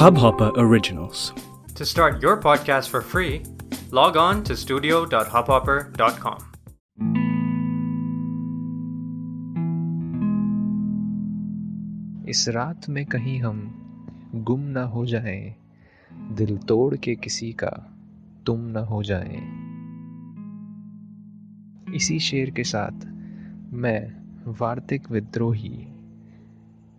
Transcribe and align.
Hubhopper 0.00 0.50
Originals. 0.56 1.34
To 1.74 1.84
start 1.84 2.22
your 2.22 2.40
podcast 2.40 2.88
for 2.88 3.02
free, 3.02 3.42
log 3.90 4.16
on 4.16 4.42
to 4.42 4.56
studio.hubhopper.com. 4.56 6.38
इस 12.28 12.48
रात 12.48 12.88
में 12.88 13.06
कहीं 13.06 13.40
हम 13.40 13.74
गुम 14.34 14.60
न 14.60 14.76
हो 14.76 15.06
जाएँ, 15.06 15.54
दिल 16.12 16.58
तोड़ 16.58 16.96
के 16.96 17.14
किसी 17.14 17.52
का 17.52 17.98
तुम 18.46 18.60
न 18.60 18.76
हो 18.76 19.02
जाएँ। 19.02 19.42
इसी 21.94 22.18
शेर 22.18 22.50
के 22.50 22.64
साथ 22.64 23.06
मैं 23.72 24.12
वार्तिक 24.52 25.10
विद्रोही 25.10 25.86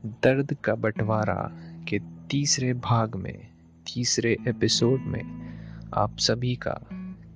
दर्द 0.05 0.57
का 0.63 0.75
बंटवारा 0.75 1.67
तीसरे 2.31 2.73
भाग 2.73 3.15
में, 3.15 3.47
तीसरे 3.93 4.37
एपिसोड 4.47 5.01
में 5.01 5.23
आप 5.93 6.17
सभी 6.17 6.55
का 6.55 6.73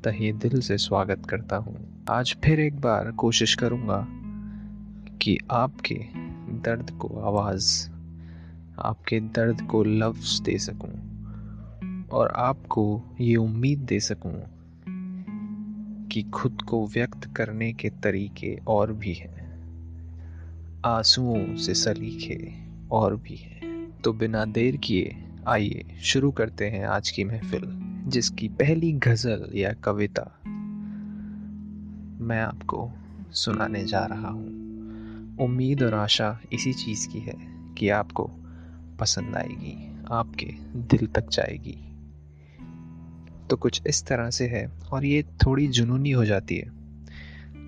तहे 0.04 0.32
दिल 0.34 0.62
से 0.62 0.78
स्वागत 0.78 1.26
करता 1.30 1.56
हूँ। 1.56 2.04
आज 2.10 2.38
फिर 2.44 2.60
एक 2.60 2.82
बार 2.82 3.12
कोशिश 3.12 3.56
करूँगा 3.56 4.08
कि 5.22 5.38
आपके 5.52 6.02
दर्द 6.54 6.92
को 6.92 7.08
आवाज़, 7.08 7.90
आपके 8.80 9.20
दर्द 9.20 9.62
को 9.62 9.84
लफ्ज़ 9.84 10.42
दे 10.44 10.58
सकूँ 10.58 11.24
और 12.08 12.28
आपको 12.36 13.04
ये 13.22 13.36
उम्मीद 13.36 13.80
दे 13.80 14.00
सकूँ 14.00 14.44
कि 16.08 16.22
खुद 16.22 16.62
को 16.62 16.88
व्यक्त 16.88 17.36
करने 17.36 17.74
के 17.74 17.90
तरीके 17.90 18.60
और 18.68 18.94
भी 18.94 19.14
हैं। 19.14 19.64
आंसुओं 20.86 21.56
से 21.56 21.74
सलीखे 21.74 22.54
और 22.92 23.16
भी 23.16 23.36
हैं। 23.36 23.55
तो 24.06 24.14
बिना 24.14 24.46
देर 24.46 24.78
किए 24.78 25.24
आइए, 25.48 25.84
शुरू 26.02 26.32
करते 26.32 26.66
हैं 26.66 26.86
आज 26.86 27.10
की 27.10 27.24
महफिल, 27.24 27.62
जिसकी 28.08 28.48
पहली 28.48 28.92
गज़ल 28.92 29.52
या 29.56 29.74
कविता 29.74 30.40
मैं 32.26 32.42
आपको 32.42 32.92
सुनाने 33.32 33.86
जा 33.86 34.06
रहा 34.06 34.28
हूँ। 34.28 34.48
उम्मीद 35.38 35.84
और 35.84 35.94
आशा 35.94 36.40
इसी 36.54 36.74
चीज़ 36.74 37.10
की 37.10 37.20
है 37.20 37.36
कि 37.78 37.90
आपको 37.90 38.32
पसंद 39.00 39.36
आएगी, 39.36 40.04
आपके 40.12 40.48
दिल 40.76 41.08
तक 41.08 41.30
जाएगी। 41.30 41.78
तो 43.50 43.56
कुछ 43.56 43.82
इस 43.88 44.08
तरह 44.08 44.30
से 44.30 44.48
है 44.48 44.72
और 44.92 45.06
ये 45.06 45.24
थोड़ी 45.24 45.68
जुनूनी 45.68 46.12
हो 46.12 46.26
जाती 46.26 46.56
है। 46.56 46.68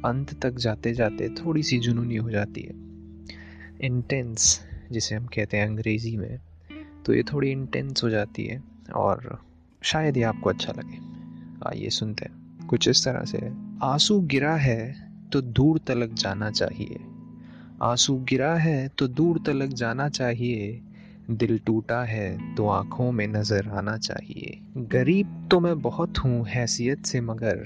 अंत 0.06 0.42
तक 0.42 0.52
जाते 0.52 0.94
जाते 0.94 1.30
थोड़ी 1.30 1.64
सी 1.64 1.80
जुनूनी 1.80 2.16
हो 2.16 2.30
जाती 2.30 2.62
है। 2.62 2.74
इंटेंस 3.82 4.67
जिसे 4.92 5.16
हम 5.16 5.26
कहते 5.26 5.58
हैं 5.58 5.68
अंग्रेज़ी 5.68 6.16
में 6.18 6.40
तो 7.06 7.14
ये 7.14 7.24
थोड़ी 7.24 7.52
इंटेंस 7.52 8.04
हो 8.04 8.10
जाती 8.10 8.46
है 8.46 8.62
और 8.96 9.40
शायद 9.82 10.18
ये 10.18 10.24
आपको 10.24 10.50
अच्छा 10.50 10.74
लगे। 10.78 10.98
आइए 11.70 11.90
सुनते 11.90 12.26
हैं। 12.26 12.68
कुछ 12.68 12.88
इस 12.88 13.04
तरह 13.06 13.26
से 13.26 13.40
आँसू 13.84 14.20
गिरा 14.22 14.56
है 14.56 14.96
तो 15.34 15.42
दूर 15.42 15.80
तलक 15.88 16.14
जाना 16.14 16.50
चाहिए। 16.52 17.00
आँसू 17.82 18.16
गिरा 18.20 18.54
है 18.56 18.88
तो 18.88 19.08
दूर 19.08 19.40
तलक 19.46 19.74
जाना 19.74 20.10
चाहिए। 20.10 20.82
दिल 21.30 21.58
टूटा 21.58 22.04
है 22.04 22.56
तो 22.56 22.68
आँखों 22.68 23.12
में 23.12 23.28
नज़र 23.28 23.68
आना 23.70 23.98
चाहिए। 23.98 24.58
गरीब 24.78 25.48
तो 25.52 25.60
मैं 25.60 25.80
बहुत 25.82 26.18
हूँ 26.18 26.46
हैसियत 26.48 27.06
से 27.06 27.22
मगर। 27.22 27.64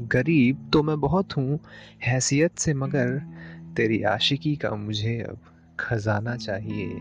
गरीब 0.00 0.70
तो 0.72 0.82
मैं 0.82 1.00
बहुत 1.00 1.36
हूँ 1.36 1.58
हैसियत 2.02 2.58
से 2.58 2.74
मगर। 2.74 3.18
तेरी 3.76 4.02
आशिकी 4.02 4.56
का 4.56 4.70
मुझे 4.70 5.18
अब 5.20 5.38
खजाना 5.80 6.36
चाहिए। 6.36 6.94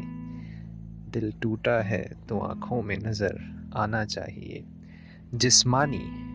दिल 1.11 1.33
टूटा 1.41 1.81
है 1.81 2.11
तो 2.29 2.39
आँखों 2.39 2.81
में 2.81 2.97
नज़र 2.97 3.63
आना 3.75 4.05
चाहिए। 4.05 4.63
जिस्मानी 5.33 6.33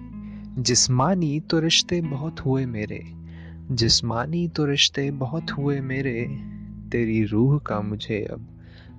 जिस्मानी 0.63 1.41
तो 1.41 1.59
रिश्ते 1.59 2.01
बहुत 2.01 2.41
हुए 2.41 2.67
मेरे। 2.67 3.01
जिस्मानी 3.71 4.49
तो 4.49 4.65
रिश्ते 4.65 5.11
बहुत 5.11 5.51
हुए 5.51 5.81
मेरे। 5.81 6.43
तेरी 6.93 7.25
रूह 7.25 7.59
का 7.59 7.81
मुझे 7.81 8.25
अब 8.25 8.49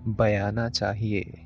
बयाना 0.08 0.70
चाहिए। 0.70 1.46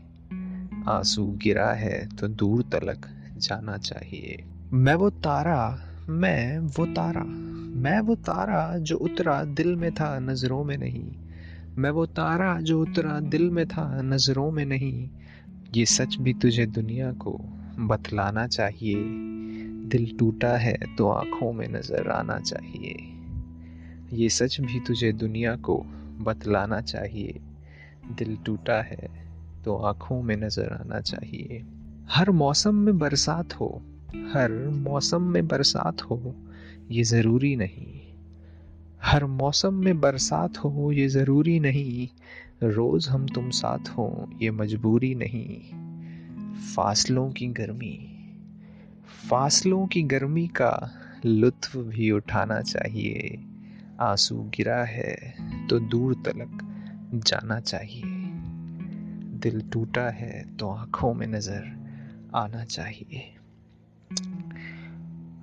आँसू 0.88 1.28
गिरा 1.28 1.72
है 1.72 2.16
तो 2.16 2.28
दूर 2.28 2.62
तलक 2.62 3.10
जाना 3.38 3.78
चाहिए। 3.78 4.44
मैं 4.74 4.96
वो 4.96 5.10
तारा, 5.10 5.90
मैं 6.10 6.60
वो 6.60 6.86
तारा, 6.86 7.24
मैं 7.76 8.00
वो 8.00 8.16
तारा 8.16 8.78
जो 8.78 8.98
उतरा 8.98 9.44
दिल 9.44 9.76
में 9.76 9.92
था 9.92 10.20
नज़रों 10.20 10.64
में 10.64 10.78
नहीं। 10.78 11.12
मैं 11.78 11.90
वो 11.90 12.06
तारा 12.06 12.60
जो 12.62 12.82
उतरा 12.82 13.20
दिल 13.20 13.50
में 13.50 13.68
था, 13.68 14.02
नज़रों 14.02 14.52
में 14.52 14.66
नहीं। 14.66 15.10
ये 15.76 15.86
सच 15.86 16.18
भी 16.22 16.34
तुझे 16.34 16.66
दुनिया 16.66 17.12
को 17.12 17.32
बतलाना 17.80 18.48
चाहिए। 18.48 18.96
दिल 19.90 20.16
टूटा 20.20 20.58
है 20.58 20.96
तो 20.98 21.08
आँखों 21.10 21.54
में 21.54 21.68
नज़र 21.68 22.10
आना 22.10 22.40
चाहिए। 22.40 22.96
ये 24.14 24.30
सच 24.30 24.60
भी 24.62 24.80
तुझे 24.80 25.12
दुनिया 25.12 25.56
को 25.56 25.78
बतलाना 26.20 26.82
चाहिए। 26.82 27.40
दिल 28.18 28.38
टूटा 28.46 28.82
है 28.82 29.10
तो 29.66 29.76
आँखों 29.76 30.22
में 30.22 30.36
नज़र 30.38 30.74
आना 30.74 31.00
चाहिए। 31.00 31.64
हर 32.10 32.32
मौसम 32.32 32.76
में 32.76 32.98
बरसात 33.00 33.54
हो, 33.54 33.82
हर 34.34 34.70
मौसम 34.70 35.22
में 35.22 35.48
बरसात 35.48 36.02
हो, 36.02 36.36
ये 36.92 37.04
ज़रूरी 37.04 37.56
नहीं। 37.56 38.03
हर 39.06 39.26
मौसम 39.26 39.74
में 39.74 40.00
बरसात 40.00 40.58
हो, 40.58 40.92
ये 40.92 41.08
ज़रूरी 41.08 41.60
नहीं। 41.60 42.08
रोज़ 42.64 43.10
हम 43.10 43.26
तुम 43.26 43.50
साथ 43.50 43.90
हो, 43.90 44.30
ये 44.42 44.52
मजबूरी 44.52 45.16
नहीं। 45.16 45.74
फासलों 46.76 47.32
की 47.32 47.48
गर्मी। 47.48 48.10
फासलों 49.30 49.88
की 49.88 50.04
गर्मी 50.04 50.48
का 50.48 50.92
लुत्फ 51.26 51.78
भी 51.78 52.12
उठाना 52.12 52.62
चाहिए। 52.62 53.44
आँसू 54.00 54.36
गिरा 54.44 54.84
है 54.84 55.36
तो 55.70 55.80
दूर 55.80 56.14
तलक 56.16 56.60
जाना 57.14 57.60
चाहिए। 57.60 58.04
दिल 59.40 59.62
टूटा 59.62 60.10
है 60.10 60.58
तो 60.58 60.70
आँखों 60.70 61.14
में 61.14 61.28
नज़र 61.28 61.64
आना 62.36 62.64
चाहिए। 62.64 63.36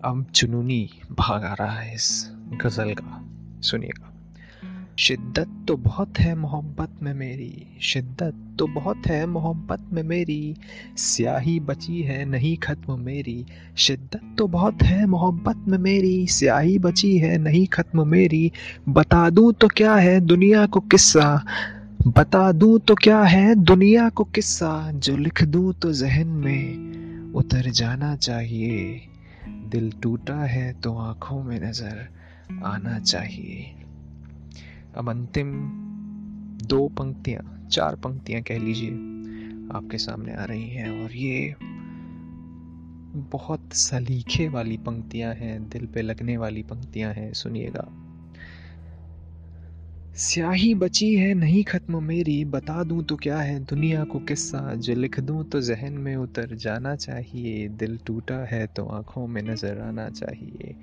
अब 0.05 0.27
जुनूनी 0.35 0.91
भाग 1.13 1.45
आ 1.45 1.55
रहा 1.55 1.79
है 1.79 1.95
इस 1.95 2.31
गज़ल 2.65 2.95
का। 2.95 3.30
सुनिएगा। 3.63 4.07
शिद्दत 4.99 5.65
तो 5.69 5.77
बहुत 5.77 6.19
है 6.19 6.35
मोहब्बत 6.35 6.89
में 7.03 7.15
मेरी 7.15 7.67
शिद्दत 7.81 8.57
तो 8.59 8.67
बहुत 8.67 9.03
है 9.07 9.27
मोहब्बत 9.27 9.89
में 9.93 10.03
मेरी 10.03 10.57
स्याही 10.97 11.61
बची 11.61 12.03
है 12.03 12.25
नहीं 12.25 12.57
खत्म 12.57 13.01
मेरी 13.01 13.47
शिद्दत 13.77 14.35
तो 14.39 14.47
बहुत 14.47 14.83
है 14.83 15.07
मोहब्बत 15.07 15.57
में 15.69 15.79
मेरी 15.79 16.27
स्याही 16.27 16.79
बची 16.79 17.19
है 17.19 17.39
नहीं 17.39 17.67
खत्म 17.67 18.09
मेरी 18.09 18.53
बता 18.89 19.31
दूँ 19.31 19.53
तो 19.53 19.69
क्या 19.69 19.95
है 19.95 20.21
दुनिया 20.21 20.67
को 20.67 20.81
किस्सा 20.81 21.45
बता 22.07 22.53
दूँ 22.53 22.79
तो 22.79 22.95
क्या 22.95 23.23
है 23.23 23.55
दुनिया 23.55 24.09
को 24.09 24.25
किस्सा 24.25 24.93
जो 24.95 25.17
लिख 25.17 25.45
दूँ 25.45 25.73
तो 25.73 25.93
जहन 25.93 26.27
में 26.27 26.91
उतर 27.33 27.71
जाना 27.71 28.17
चाहिए 28.17 29.01
दिल 29.49 29.93
टूटा 30.03 30.45
है 30.45 30.73
तो 30.73 30.95
आँखों 30.95 31.43
में 31.43 31.61
नज़र 31.69 32.20
आना 32.65 32.99
चाहिए। 32.99 33.75
अब 34.95 35.11
अंतिम 35.11 35.53
दो 36.67 36.89
पंक्तियाँ, 36.89 37.69
चार 37.73 37.97
पंक्तियाँ 37.97 38.43
कह 38.43 38.59
लीजिए, 38.59 38.91
आपके 39.77 39.99
सामने 39.99 40.35
आ 40.35 40.45
रही 40.45 40.69
हैं 40.69 41.03
और 41.03 41.13
ये 41.13 41.55
बहुत 43.31 43.73
सलीखे 43.73 44.49
वाली 44.49 44.77
पंक्तियाँ 44.77 45.35
हैं, 45.35 45.69
दिल 45.69 45.87
पे 45.87 46.03
लगने 46.03 46.37
वाली 46.37 46.63
पंक्तियाँ 46.63 47.13
हैं, 47.13 47.33
सुनिएगा। 47.33 47.89
स्याही 50.17 50.75
बची 50.75 51.15
है 51.15 51.35
नहीं 51.35 51.65
खत्म 51.65 52.03
मेरी, 52.05 52.45
बता 52.45 52.83
दूँ 52.85 53.03
तो 53.05 53.17
क्या 53.17 53.39
है 53.39 53.59
दुनिया 53.65 54.05
को 54.05 54.19
किस्सा, 54.19 54.75
जो 54.75 54.95
लिख 54.95 55.21
दूँ 55.21 55.45
तो 55.45 55.61
जहन 55.61 55.93
में 55.93 56.17
उतर 56.17 56.55
जाना 56.55 56.97
चाहिए, 56.97 57.69
दिल 57.69 57.99
टूटा 58.07 58.35
है 58.35 58.67
तो 58.67 58.85
आँखों 58.87 59.27
में 59.27 59.43
नज़र 59.43 59.81
आना 59.81 60.09
चाहिए। 60.09 60.77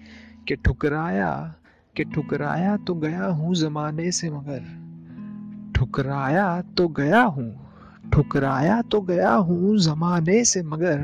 कि 0.48 0.56
ठुकराया 0.56 1.56
कि 1.96 2.04
ठुकराया 2.04 2.78
तो 2.78 2.96
गया 2.96 3.26
हूँ 3.26 3.56
जमाने 3.56 4.12
से 4.12 4.30
मगर। 4.30 4.60
ठुकराया 5.76 6.62
तो 6.62 6.88
गया 6.88 7.22
हूँ, 7.22 7.72
ठुकराया 8.14 8.82
तो 8.82 9.02
गया 9.02 9.32
हूँ 9.32 9.78
जमाने 9.78 10.46
से 10.46 10.64
मगर। 10.64 11.00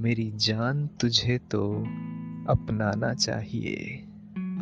मेरी 0.00 0.32
जान 0.36 0.86
तुझे 1.00 1.38
तो 1.38 1.62
अपनाना 2.48 3.14
चाहिए। 3.14 4.06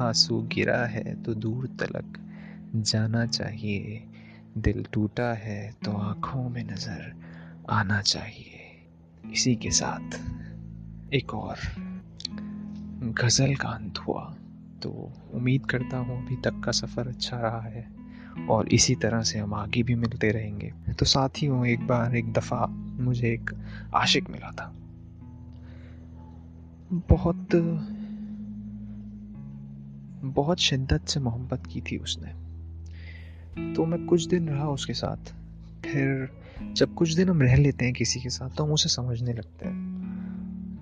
आँसू 0.01 0.41
गिरा 0.43 0.87
है 0.87 1.23
तो 1.23 1.35
दूर 1.35 1.67
तलक 1.67 2.19
जाना 2.77 3.27
चाहिए। 3.27 4.05
दिल 4.59 4.85
टूटा 4.93 5.33
है 5.35 5.75
तो 5.85 5.93
आँखों 5.93 6.49
में 6.49 6.65
नज़र 6.65 7.13
आना 7.71 8.01
चाहिए। 8.01 8.61
इसी 9.33 9.55
के 9.57 9.71
साथ 9.71 10.21
एक 11.15 11.35
और। 11.35 11.57
गज़ल 13.03 13.55
का 13.55 13.69
अंत 13.69 13.99
हुआ। 13.99 14.37
तो 14.83 15.13
उम्मीद 15.35 15.67
करता 15.67 15.97
हूँ 15.97 16.27
अभी 16.27 16.37
तक 16.37 16.63
का 16.65 16.73
सफ़र 16.73 17.09
अच्छा 17.09 17.41
रहा 17.41 17.61
है 17.61 17.89
और 18.51 18.69
इसी 18.69 18.95
तरह 18.95 19.23
से 19.23 19.39
हम 19.39 19.55
आगे 19.55 19.83
भी 19.83 19.95
मिलते 19.95 20.31
रहेंगे। 20.31 20.73
तो 20.99 21.07
साथ 21.07 21.29
ही 21.29 21.47
हूँ, 21.47 21.67
एक 21.67 21.87
बार 21.87 22.17
एक 22.17 22.33
दफ़ा 22.33 22.67
मुझे 23.01 23.33
एक 23.33 23.51
आशिक 23.95 24.31
मिला 24.31 24.51
था। 24.51 24.75
बहुत 26.93 27.49
बहुत 30.25 30.59
शिद्दत 30.59 31.09
से 31.09 31.21
मोहब्बत 31.21 31.63
की 31.67 31.81
थी 31.81 31.97
उसने। 31.97 32.29
तो 33.75 33.87
मैं 33.87 34.07
कुछ 34.07 34.27
दिन 34.27 34.49
रहा 34.49 34.69
उसके 34.69 34.95
साथ। 34.95 35.35
फिर 35.87 36.29
जब 36.73 36.95
कुछ 36.95 37.13
दिन 37.13 37.29
हम 37.29 37.43
रह 37.43 37.57
लेते 37.57 37.85
हैं 37.85 37.95
किसी 37.95 38.21
के 38.21 38.31
साथ 38.31 38.51
तो 38.51 38.65
हम 38.65 38.73
उसे 38.73 38.89
समझने 38.89 39.33
लगते 39.33 39.69
हैं। 39.69 39.88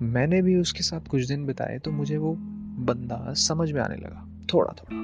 मैंने 0.01 0.41
भी 0.41 0.55
उसके 0.55 0.83
साथ 0.83 0.99
कुछ 0.99 1.27
दिन 1.27 1.45
बिताए 1.45 1.79
तो 1.79 1.91
मुझे 1.91 2.17
वो 2.17 2.35
बंदा 2.79 3.33
समझ 3.33 3.71
में 3.71 3.81
आने 3.81 3.95
लगा 3.95 4.27
थोड़ा 4.53 4.73
थोड़ा 4.73 4.97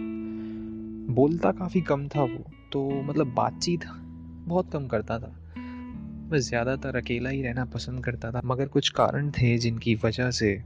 बोलता 1.14 1.52
काफ़ी 1.52 1.82
कम 1.82 2.08
था 2.08 2.24
वो 2.24 2.52
तो 2.72 2.90
मतलब 2.90 3.34
बातचीत 3.34 3.86
बहुत 4.48 4.72
कम 4.72 4.88
करता 4.88 5.20
था। 5.20 5.36
मैं 6.32 6.40
ज़्यादातर 6.40 6.96
अकेला 6.96 7.30
ही 7.30 7.42
रहना 7.42 7.66
पसंद 7.66 8.06
करता 8.06 8.32
था, 8.32 8.42
मगर 8.46 8.68
कुछ 8.68 8.90
कारण 8.90 9.32
थे 9.32 9.58
जिनकी 9.58 9.96
वजह 9.96 10.32
से 10.32 10.64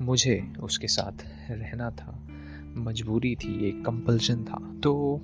मुझे 0.00 0.52
उसके 0.60 0.88
साथ 0.88 1.12
रहना 1.50 1.90
था। 1.90 2.26
मजबूरी 2.76 3.34
थी, 3.34 3.68
एक 3.68 3.84
कंपल्शन 3.86 4.44
था। 4.44 4.80
तो 4.84 5.20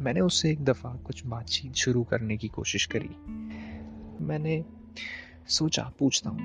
मैंने 0.00 0.20
उससे 0.20 0.50
एक 0.50 0.64
दफ़ा 0.64 0.90
कुछ 0.90 1.26
बातचीत 1.26 1.74
शुरू 1.74 2.02
करने 2.02 2.36
की 2.36 2.48
कोशिश 2.48 2.86
करी। 2.86 3.10
मैंने 4.24 4.64
सोचा, 5.48 5.92
पूछता 5.98 6.30
हूँ। 6.30 6.40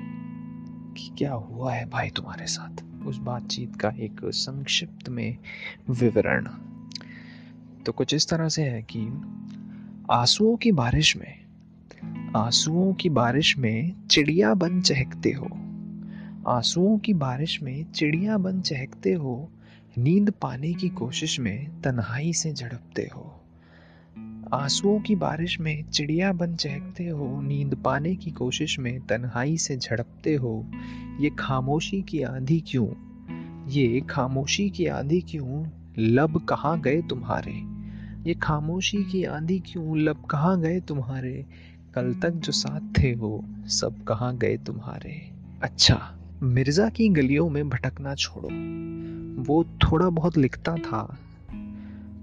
कि 0.96 1.10
क्या 1.18 1.32
हुआ 1.32 1.72
है 1.72 1.90
भाई 1.90 2.10
तुम्हारे 2.10 2.46
साथ? 2.46 3.04
उस 3.06 3.18
बातचीत 3.18 3.76
का 3.76 3.88
एक 3.88 4.20
संक्षिप्त 4.24 5.08
में 5.08 5.36
विवरण। 5.90 6.48
तो 7.86 7.92
कुछ 7.92 8.14
इस 8.14 8.28
तरह 8.28 8.48
से 8.48 8.62
है 8.62 8.82
कि 8.82 9.00
आंसुओं 10.10 10.56
की 10.56 10.72
बारिश 10.72 11.16
में, 11.16 11.44
आंसुओं 12.36 12.94
की 12.94 13.08
बारिश 13.08 13.58
में 13.58 14.06
चिड़िया 14.06 14.54
बन 14.54 14.80
चहकते 14.80 15.32
हो। 15.32 15.48
आंसुओं 16.48 16.98
की 16.98 17.14
बारिश 17.14 17.62
में 17.62 17.92
चिड़िया 17.92 18.38
बन 18.38 18.60
चहकते 18.60 19.12
हो, 19.12 19.50
नींद 19.98 20.30
पाने 20.30 20.74
की 20.74 20.88
कोशिश 20.88 21.40
में 21.40 21.82
तन्हाई 21.82 22.32
से 22.32 22.52
झड़पते 22.52 23.10
हो। 23.14 23.43
आंसुओं 24.54 25.00
की 25.00 25.16
बारिश 25.16 25.60
में 25.60 25.84
चिड़िया 25.84 26.32
बन 26.32 26.56
चहकते 26.56 27.08
हो, 27.08 27.42
नींद 27.42 27.74
पाने 27.84 28.16
की 28.16 28.30
कोशिश 28.30 28.78
में 28.78 29.00
तन्हाई 29.00 29.56
से 29.56 29.76
झड़पते 29.76 30.34
हो। 30.34 30.66
ये 31.20 31.30
खामोशी 31.30 32.02
की 32.02 32.22
आंधी 32.22 32.60
क्यों? 32.60 32.88
ये 33.68 34.00
खामोशी 34.00 34.70
की 34.70 34.86
आंधी 34.86 35.20
क्यों? 35.20 35.66
लब 35.98 36.44
कहाँ 36.44 36.80
गए 36.80 37.02
तुम्हारे? 37.02 37.52
ये 38.28 38.34
खामोशी 38.34 39.04
की 39.04 39.24
आंधी 39.24 39.58
क्यों? 39.58 39.98
लब 39.98 40.24
कहाँ 40.24 40.60
गए 40.60 40.80
तुम्हारे? 40.80 41.46
कल 41.94 42.14
तक 42.14 42.30
जो 42.30 42.52
साथ 42.52 42.80
थे 42.80 43.14
वो 43.14 43.44
सब 43.66 44.04
कहाँ 44.04 44.36
गए 44.36 44.56
तुम्हारे? 44.56 45.30
अच्छा 45.62 46.12
मिर्ज़ा 46.42 46.88
की 46.88 47.08
गलियों 47.08 47.50
में 47.50 47.68
भटकना 47.68 48.14
छोड़ो। 48.14 48.48
वो 49.42 49.64
थोड़ा 49.64 50.10
बहुत 50.10 50.36
लिखता 50.36 50.76
था 50.76 51.18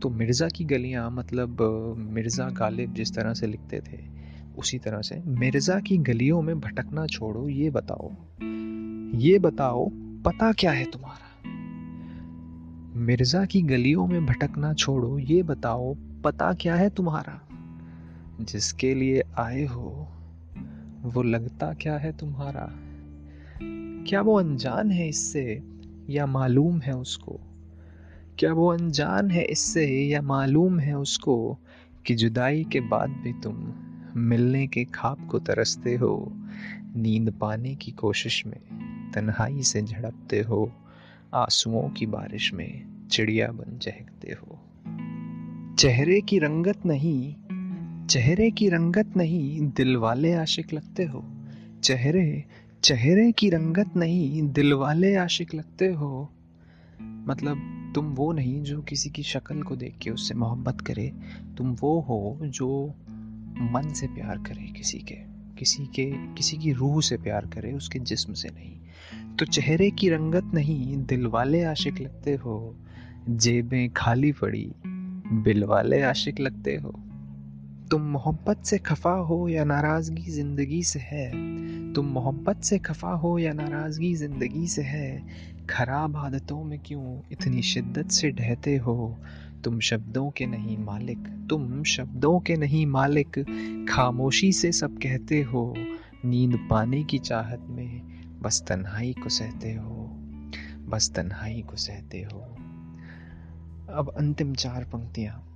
तो 0.01 0.09
मिर्ज़ा 0.09 0.48
की 0.48 0.63
गलियाँ 0.63 1.12
मतलब 1.12 1.62
मिर्ज़ा 1.98 2.50
गालिब 2.50 2.94
जिस 2.94 3.15
तरह 3.15 3.33
से 3.33 3.48
लिखते 3.48 3.80
थे, 3.80 4.00
उसी 4.57 4.77
तरह 4.80 5.01
से, 5.01 5.24
मिर्ज़ा 5.25 5.80
की 5.80 5.98
गलियों 5.98 6.42
में 6.42 6.59
भटकना 6.59 7.07
छोड़ो, 7.07 7.50
ये 7.50 7.69
बताओ। 7.69 8.12
ये 9.18 9.39
बताओ, 9.39 9.89
पता 10.25 10.51
क्या 10.51 10.71
है 10.71 10.86
तुम्हारा? 10.86 11.50
मिर्ज़ा 13.00 13.45
की 13.45 13.62
गलियों 13.62 14.07
में 14.07 14.25
भटकना 14.25 14.74
छोड़ो, 14.74 15.19
ये 15.19 15.44
बताओ, 15.44 15.95
पता 16.24 16.54
क्या 16.54 16.75
है 16.75 16.89
तुम्हारा? 16.89 17.47
जिसके 18.42 18.95
लिए 18.95 19.24
आए 19.39 19.65
हो, 19.65 20.07
वो 21.01 21.24
लगता 21.24 21.74
क्या 21.74 21.97
है 21.97 22.18
तुम्हारा? 22.18 22.69
क्या 24.07 24.21
वो 24.21 24.39
अनजान 24.39 24.92
है 24.92 25.09
इससे, 25.09 25.63
या 26.09 26.25
मालूम 26.25 26.80
है 26.80 26.97
उसको? 26.97 27.39
क्या 28.39 28.54
वो 28.54 28.74
अनजान 28.74 29.31
है 29.31 29.44
इससे 29.44 29.88
या 29.88 30.22
मालूम 30.22 30.80
है 30.80 30.98
उसको 30.98 31.57
कि 32.06 32.16
जुदाई 32.16 32.63
के 32.63 32.80
बाद 32.80 33.10
भी 33.10 33.33
तुम 33.33 33.74
मिलने 34.18 34.68
के 34.68 34.83
खाब 34.83 35.28
को 35.28 35.39
तरसते 35.39 35.95
हो, 35.95 36.31
नींद 36.95 37.31
पाने 37.31 37.75
की 37.75 37.92
कोशिश 37.92 38.45
में 38.45 38.60
तन्हाई 39.16 39.63
से 39.63 39.81
झड़पते 39.81 40.39
हो, 40.39 40.72
आंसुओं 41.33 41.89
की 41.89 42.06
बारिश 42.06 42.54
में 42.54 42.83
चिड़िया 43.07 43.48
बन 43.48 43.78
चहकते 43.78 44.31
हो? 44.31 44.60
चेहरे 45.80 46.22
की 46.22 46.39
रंगत 46.39 46.86
नहीं, 46.86 47.36
चेहरे 48.07 48.51
की 48.51 48.69
रंगत 48.69 49.18
नहीं 49.18 49.62
दिल 49.62 49.98
वाले 49.98 50.33
आशिक 50.33 50.74
लगते 50.74 51.04
हो, 51.04 51.25
चेहरे 51.83 52.44
चेहरे 52.83 53.31
की 53.31 53.50
रंगत 53.50 53.95
नहीं 53.98 54.51
दिल 54.51 54.74
वाले 54.74 55.16
आशिक 55.16 55.56
लगते 55.56 55.88
हो? 55.88 56.30
मतलब 57.01 57.81
तुम 57.95 58.05
वो 58.05 58.31
नहीं 58.31 58.61
जो 58.61 58.81
किसी 58.81 59.09
की 59.09 59.23
शक्ल 59.23 59.61
को 59.61 59.75
देख 59.75 59.97
के 60.01 60.09
उससे 60.09 60.33
मोहब्बत 60.33 60.81
करे। 60.81 61.13
तुम 61.57 61.71
वो 61.71 61.99
हो 62.01 62.39
जो 62.43 62.93
मन 63.61 63.93
से 63.93 64.07
प्यार 64.07 64.38
करे 64.38 64.71
किसी 64.71 64.97
के 64.97 65.31
किसी 65.57 65.85
के, 65.85 66.11
किसी 66.33 66.57
की 66.57 66.71
रूह 66.71 67.01
से 67.01 67.17
प्यार 67.17 67.45
करे, 67.45 67.73
उसके 67.73 67.99
जिस्म 67.99 68.33
से 68.33 68.49
नहीं। 68.49 68.77
तो 69.35 69.45
चेहरे 69.45 69.91
की 69.91 70.09
रंगत 70.09 70.51
नहीं, 70.53 70.97
दिल 70.97 71.25
वाले 71.25 71.63
आशिक 71.63 72.01
लगते 72.01 72.35
हो, 72.35 72.75
जेबें 73.29 73.89
खाली 73.89 74.31
पड़ी, 74.31 74.71
बिल 75.45 75.63
वाले 75.63 76.01
आशिक 76.01 76.39
लगते 76.39 76.75
हो। 76.75 76.89
तुम 77.91 78.01
मोहब्बत 78.01 78.63
से 78.65 78.77
खफा 78.77 79.11
हो 79.11 79.49
या 79.49 79.63
नाराज़गी 79.63 80.31
ज़िंदगी 80.31 80.83
से 80.83 80.99
है 80.99 81.31
तुम 81.95 82.05
मोहब्बत 82.05 82.61
से 82.61 82.77
खफा 82.77 83.11
हो 83.11 83.39
या 83.39 83.53
नाराज़गी 83.53 84.15
ज़िंदगी 84.15 84.67
से 84.67 84.81
है? 84.81 85.23
खराब 85.69 86.17
आदतों 86.17 86.63
में 86.63 86.79
क्यों 86.79 87.21
इतनी 87.31 87.61
शिद्दत 87.61 88.07
से 88.07 88.31
ढहते 88.31 88.77
हो? 88.77 89.17
तुम 89.63 89.79
शब्दों 89.79 90.29
के 90.29 90.45
नहीं 90.45 90.77
मालिक, 90.77 91.47
तुम 91.49 91.83
शब्दों 91.83 92.39
के 92.39 92.55
नहीं 92.55 92.85
मालिक। 92.85 93.45
खामोशी 93.89 94.51
से 94.51 94.71
सब 94.71 94.97
कहते 94.97 95.41
हो, 95.41 95.75
नींद 96.25 96.67
पाने 96.69 97.03
की 97.03 97.19
चाहत 97.19 97.59
में 97.69 98.01
बस 98.41 98.63
तन्हाई 98.67 99.13
को 99.13 99.29
सहते 99.29 99.73
हो, 99.73 100.09
बस 100.87 101.11
तन्हाई 101.15 101.61
को 101.61 101.75
सहते 101.75 102.21
हो। 102.21 102.39
अब 103.89 104.13
अंतिम 104.17 104.53
चार 104.53 104.83
पंक्तियाँ। 104.83 105.47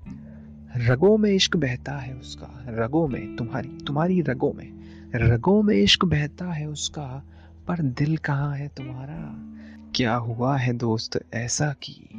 रगों 0.78 1.18
में 1.18 1.32
इश्क 1.32 1.58
बहता 1.58 1.98
है 1.98 2.14
उसका, 2.14 2.66
रगों 2.70 3.08
में, 3.08 3.36
तुम्हारी 3.36 3.70
तुम्हारी 3.70 4.22
रगों 4.22 4.54
में। 4.54 4.85
रगों 5.18 5.64
में 5.64 5.76
इश्क 5.76 6.06
बहता 6.06 6.54
है 6.54 6.68
उसका, 6.68 7.24
पर 7.68 7.82
दिल 7.82 8.18
कहाँ 8.18 8.58
है 8.58 8.68
तुम्हारा? 8.68 9.52
क्या 9.96 10.16
हुआ 10.16 10.58
है 10.58 10.74
दोस्त 10.74 11.26
ऐसा 11.34 11.76
कि? 11.84 12.10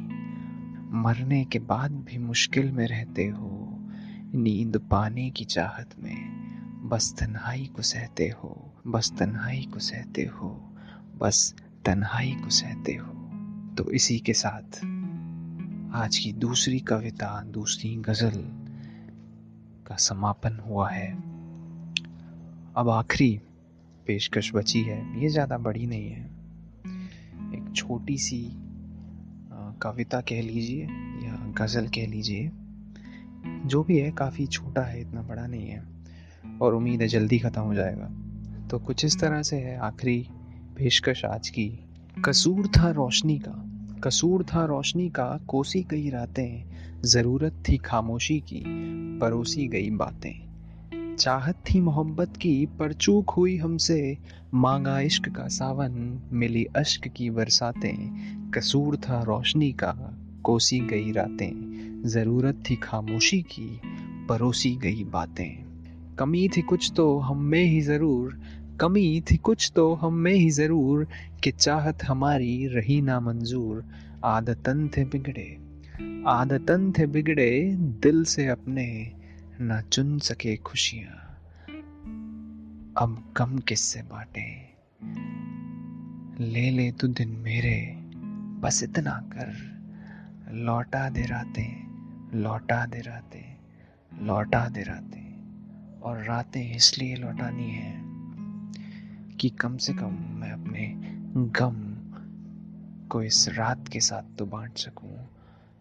मरने 0.91 1.45
के 1.45 1.59
बाद 1.59 1.91
भी 1.91 2.17
मुश्किल 2.17 2.71
में 2.71 2.87
रहते 2.87 3.27
हो, 3.27 3.77
नींद 4.33 4.77
पाने 4.91 5.29
की 5.29 5.45
चाहत 5.45 5.89
में। 5.99 6.47
बस 6.89 7.15
तन्हाई 7.19 7.69
को 7.75 7.81
सहते 7.81 8.33
हो, 8.43 8.73
बस 8.87 9.13
तन्हाई 9.19 9.69
को 9.73 9.79
सहते 9.79 10.21
हो, 10.21 10.75
बस 11.17 11.55
तन्हाई 11.85 12.31
को 12.31 12.49
सहते 12.49 12.93
हो। 12.93 13.13
तो 13.77 13.91
इसी 13.91 14.19
के 14.19 14.33
साथ, 14.33 14.77
आज 15.95 16.17
की 16.17 16.33
दूसरी 16.33 16.79
कविता, 16.79 17.43
दूसरी 17.43 17.95
गज़ल 17.95 18.41
का 19.87 19.95
समापन 19.95 20.59
हुआ 20.67 20.89
है। 20.89 21.36
अब 22.77 22.89
आखिरी 22.89 23.41
पेशकश 24.07 24.51
बची 24.55 24.81
है। 24.81 25.21
ये 25.21 25.29
ज़्यादा 25.29 25.57
बड़ी 25.57 25.85
नहीं 25.85 26.09
है। 26.09 26.25
एक 27.53 27.73
छोटी 27.75 28.17
सी 28.17 28.51
कविता 29.81 30.21
कह 30.21 30.41
लीजिए 30.41 30.83
या 31.27 31.53
गज़ल 31.57 31.87
कह 31.87 32.07
लीजिए। 32.07 32.51
जो 33.67 33.83
भी 33.83 33.97
है, 33.97 34.11
काफ़ी 34.11 34.47
छोटा 34.47 34.81
है, 34.81 35.01
इतना 35.01 35.21
बड़ा 35.21 35.47
नहीं 35.47 35.67
है। 35.67 35.83
और 36.61 36.75
उम्मीद 36.75 37.01
है 37.01 37.07
जल्दी 37.07 37.39
ख़त्म 37.39 37.61
हो 37.61 37.73
जाएगा। 37.73 38.09
तो 38.67 38.79
कुछ 38.79 39.05
इस 39.05 39.19
तरह 39.19 39.41
से 39.41 39.57
है 39.57 39.77
आखिरी 39.77 40.27
पेशकश 40.77 41.25
आज 41.25 41.49
की। 41.49 41.85
कसूर 42.25 42.67
था 42.67 42.91
रोशनी 42.91 43.39
का। 43.39 43.63
कसूर 44.03 44.43
था 44.43 44.65
रोशनी 44.65 45.09
का, 45.09 45.39
कोसी 45.47 45.83
गई 45.83 46.09
रातें, 46.09 46.63
ज़रूरत 47.01 47.63
थी 47.69 47.77
खामोशी 47.77 48.39
की, 48.39 48.63
परोसी 49.19 49.67
गई 49.67 49.89
बातें। 49.89 50.46
चाहत 51.19 51.55
थी 51.55 51.79
मोहब्बत 51.81 52.37
की, 52.37 52.65
पर 52.65 52.93
चूक 52.93 53.29
हुई 53.29 53.57
हमसे। 53.57 54.17
मांगा 54.53 54.99
इश्क 54.99 55.29
का 55.29 55.47
सावन, 55.47 56.21
मिली 56.31 56.65
अश्क 56.65 57.07
की 57.07 57.29
बरसातें। 57.29 58.51
कसूर 58.51 58.95
था 58.97 59.21
रोशनी 59.21 59.71
का, 59.71 60.17
कोसी 60.43 60.79
गई 60.79 61.11
रातें। 61.11 62.03
ज़रूरत 62.05 62.63
थी 62.69 62.75
खामोशी 62.75 63.41
की, 63.41 63.81
परोसी 64.29 64.75
गई 64.75 65.03
बातें। 65.03 66.15
कमी 66.15 66.49
थी 66.57 66.61
कुछ 66.61 66.91
तो 66.95 67.19
हम 67.19 67.37
में 67.37 67.63
ही 67.63 67.81
ज़रूर, 67.81 68.39
कमी 68.81 69.21
थी 69.21 69.37
कुछ 69.37 69.71
तो 69.75 69.93
हम 69.93 70.13
में 70.13 70.33
ही 70.33 70.49
ज़रूर, 70.49 71.07
कि 71.43 71.51
चाहत 71.51 72.03
हमारी 72.03 72.67
रही 72.67 73.01
ना 73.01 73.19
मंजूर। 73.19 73.85
आदतन 74.23 74.87
थे 74.87 75.03
बिगड़े, 75.05 75.57
आदतन 76.27 76.91
थे 76.91 77.05
बिगड़े 77.05 77.75
दिल 78.03 78.23
से 78.23 78.47
अपने। 78.47 79.16
न 79.61 79.81
चुन 79.81 80.19
सके 80.19 80.55
खुशियाँ। 80.55 81.37
अब 82.97 83.33
गम 83.37 83.59
किससे 83.59 84.01
बांटे? 84.01 84.75
ले 86.43 86.69
ले 86.69 86.91
तू 86.91 87.07
दिन 87.07 87.29
मेरे, 87.29 87.95
बस 88.59 88.83
इतना 88.83 89.11
कर। 89.11 89.53
लौटा 90.53 91.09
दे 91.09 91.25
रातें, 91.25 91.87
लौटा 92.37 92.85
दे 92.85 93.01
रातें, 93.01 93.57
लौटा 94.25 94.69
दे 94.69 94.81
रातें। 94.81 95.27
और 95.99 96.23
रातें 96.23 96.75
इसलिए 96.75 97.15
लौटानी 97.15 97.71
है 97.71 98.01
कि 99.35 99.49
कम 99.49 99.77
से 99.77 99.93
कम 99.93 100.13
मैं 100.13 100.51
अपने 100.51 100.93
गम 101.35 101.93
को 103.07 103.23
इस 103.23 103.49
रात 103.49 103.87
के 103.87 103.99
साथ 103.99 104.37
तो 104.37 104.45
बांट 104.45 104.77
सकूँ, 104.77 105.29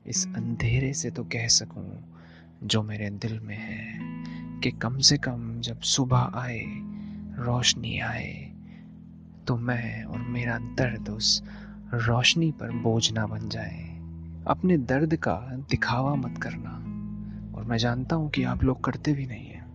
इस 0.07 0.27
अंधेरे 0.37 0.95
से 0.95 1.11
तो 1.11 1.25
कह 1.25 1.49
सकूँ 1.49 2.16
जो 2.65 2.83
मेरे 2.83 3.11
दिल 3.11 3.41
में 3.41 3.57
है, 3.57 3.99
कि 4.61 4.71
कम 4.71 4.99
से 4.99 5.17
कम 5.17 5.61
जब 5.61 5.81
सुबह 5.81 6.31
आए, 6.35 6.65
रोशनी 7.39 7.99
आए 7.99 8.53
तो 9.47 9.57
मैं 9.57 10.05
और 10.05 10.19
मेरा 10.19 10.59
दर्द 10.59 11.09
उस 11.09 11.43
रोशनी 11.95 12.51
पर 12.51 12.71
बोझ 12.71 13.13
ना 13.13 13.27
बन 13.27 13.49
जाए। 13.49 13.83
अपने 14.47 14.77
दर्द 14.79 15.17
का 15.17 15.37
दिखावा 15.71 16.15
मत 16.15 16.39
करना, 16.39 16.71
और 17.57 17.65
मैं 17.65 17.79
जानता 17.79 18.17
हूँ 18.17 18.31
कि 18.31 18.43
आप 18.43 18.65
लोग 18.65 18.85
करते 18.85 19.13
भी 19.13 19.27
नहीं 19.27 19.47
हैं। 19.47 19.67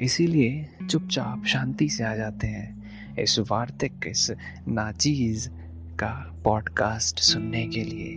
इसीलिए 0.00 0.68
चुपचाप 0.90 1.44
शांति 1.44 1.88
से 1.88 2.04
आ 2.04 2.14
जाते 2.14 2.46
हैं। 2.46 2.84
इस 3.16 3.38
वार्तिक, 3.38 4.04
इस 4.06 4.30
नाचीज 4.68 5.50
का 5.94 6.40
पॉडकास्ट 6.44 7.18
सुनने 7.18 7.66
के 7.66 7.84
लिए 7.84 8.16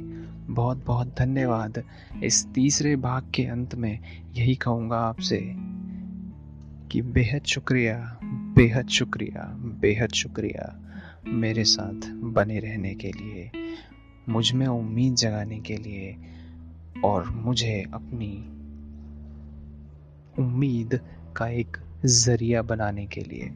बहुत 0.54 0.86
बहुत 0.86 1.16
धन्यवाद। 1.20 1.84
इस 2.24 2.48
तीसरे 2.48 2.96
भाग 2.96 3.32
के 3.36 3.44
अंत 3.44 3.76
में 3.76 4.00
यही 4.36 4.56
कहूँगा 4.56 4.98
आपसे 4.98 5.42
कि 6.92 7.02
बेहद 7.02 7.44
शुक्रिया 7.44 8.20
बेहद 8.24 8.88
शुक्रिया 8.88 9.44
बेहद 9.58 10.10
शुक्रिया 10.10 10.80
मेरे 11.28 11.64
साथ 11.64 12.12
बने 12.12 12.60
रहने 12.60 12.96
के 12.96 13.08
लिए, 13.08 13.52
मुझमें 14.30 14.68
उम्मीद 14.68 15.16
जगाने 15.16 15.60
के 15.60 15.78
लिए 15.78 16.16
और 17.04 17.30
मुझे 17.30 17.86
अपनी 17.94 18.38
उम्मीद 20.40 21.00
का 21.38 21.48
एक 21.48 21.78
ज़रिया 22.06 22.62
बनाने 22.62 23.06
के 23.06 23.22
लिए। 23.22 23.52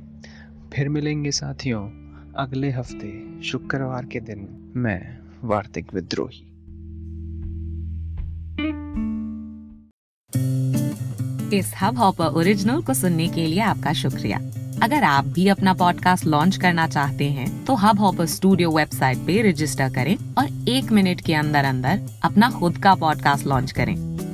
फिर 0.74 0.90
मिलेंगे 0.90 1.32
साथियों। 1.32 2.01
अगले 2.38 2.72
हफ़्ते, 2.72 3.44
शुक्रवार 3.44 4.06
के 4.06 4.20
दिन, 4.20 4.72
मैं 4.76 5.18
वार्तिक 5.44 5.94
विद्रोही। 5.94 6.48
इस 11.58 11.74
हब 11.82 11.98
हॉपर 11.98 12.26
ओरिजिनल 12.26 12.82
को 12.82 12.94
सुनने 12.94 13.28
के 13.28 13.48
लिए 13.48 13.60
आपका 13.60 13.94
शुक्रिया। 13.94 14.38
अगर 14.84 15.04
आप 15.04 15.26
भी 15.26 15.48
अपना 15.48 15.74
पॉडकास्ट 15.74 16.26
लॉन्च 16.26 16.58
करना 16.58 16.88
चाहते 16.88 17.30
हैं 17.30 17.66
तो 17.66 17.76
हब 17.76 18.00
हॉपर 18.00 18.26
स्टूडियो 18.26 18.72
वेबसाइट 18.72 19.18
पे 19.18 19.52
रजिस्टर 19.52 19.94
करें 19.94 20.16
और 20.38 20.70
एक 20.70 20.92
मिनट 20.92 21.22
के 21.22 21.34
अंदर 21.34 21.66
अंदर 21.66 22.02
अपना 22.24 22.50
खुद 22.50 22.78
का 22.78 22.96
पॉडकास्ट 22.96 23.48
लॉन्च 23.48 23.72
करें। 23.72 24.11